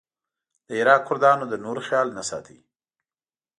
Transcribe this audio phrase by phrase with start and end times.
[0.67, 2.55] د عراق کردانو د نورو خیال نه ساته.